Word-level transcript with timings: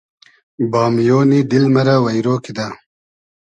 بامیۉنی 0.71 1.39
دیل 1.49 1.65
مۂ 1.73 1.81
رۂ 1.87 1.95
وݷرۉ 2.03 2.25
کیدۂ 2.43 2.67